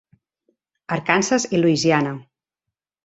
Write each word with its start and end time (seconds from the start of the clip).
Arkansas 0.95 1.47
i 1.57 1.59
Louisiana. 1.63 2.15